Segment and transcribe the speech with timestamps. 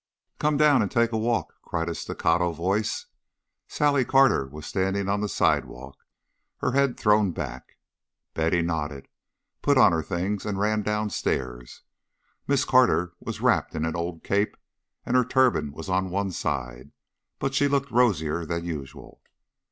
[0.39, 3.05] "Come down and take a walk," cried a staccato voice.
[3.67, 5.95] Sally Carter was standing on the sidewalk,
[6.57, 7.77] her head thrown back.
[8.33, 9.09] Betty nodded,
[9.61, 11.83] put on her things and ran downstairs.
[12.47, 14.57] Miss Carter was wrapped in an old cape,
[15.05, 16.91] and her turban was on one side,
[17.37, 19.21] but she looked rosier than usual.